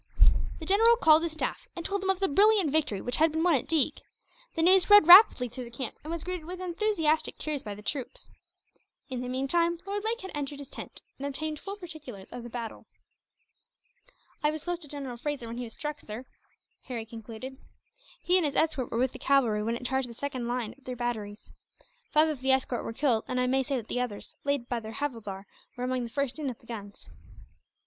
[0.59, 3.43] The general called his staff, and told them of the brilliant victory that had been
[3.43, 4.01] won at Deeg.
[4.55, 7.83] The news spread rapidly through the camp, and was greeted with enthusiastic cheers by the
[7.83, 8.31] troops.
[9.09, 12.49] In the meantime Lord Lake had entered his tent, and obtained full particulars of the
[12.49, 12.87] battle.
[14.41, 16.25] "I was close to General Fraser when he was struck, sir,"
[16.85, 17.57] Harry concluded.
[18.23, 20.83] "He and his escort were with the cavalry, when it charged the second line of
[20.85, 21.51] their batteries.
[22.11, 24.79] Five of the escort were killed; and I may say that the others, led by
[24.79, 25.45] their havildar,
[25.77, 27.07] were among the first in at the guns."